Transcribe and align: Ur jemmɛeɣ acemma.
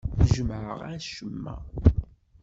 Ur 0.17 0.25
jemmɛeɣ 0.35 0.79
acemma. 0.93 1.55